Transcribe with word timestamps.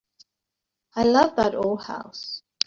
I 0.95 1.03
love 1.03 1.35
that 1.35 1.53
old 1.53 1.83
house. 1.83 2.41